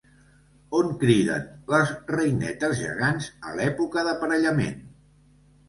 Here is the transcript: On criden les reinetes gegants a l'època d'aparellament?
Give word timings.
On 0.79 0.87
criden 1.03 1.45
les 1.75 1.91
reinetes 2.15 2.75
gegants 2.81 3.29
a 3.47 3.55
l'època 3.61 4.07
d'aparellament? 4.11 4.85